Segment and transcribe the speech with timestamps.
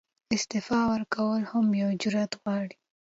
[0.35, 2.75] استعفاء ورکول هم یو جرئت غواړي.